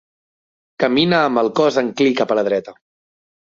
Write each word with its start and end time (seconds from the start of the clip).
Camina 0.83 1.21
amb 1.27 1.43
el 1.43 1.51
cos 1.61 1.79
enclí 1.85 2.19
cap 2.23 2.37
a 2.37 2.41
la 2.43 2.49
dreta. 2.51 2.79